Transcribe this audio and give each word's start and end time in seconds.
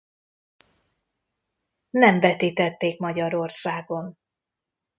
Nem 1.89 2.19
vetítették 2.19 2.99
Magyarországon. 2.99 4.17